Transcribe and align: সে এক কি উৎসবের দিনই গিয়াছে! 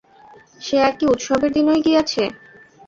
সে 0.61 0.75
এক 0.81 0.95
কি 0.99 1.05
উৎসবের 1.07 1.51
দিনই 1.53 1.79
গিয়াছে! 1.85 2.23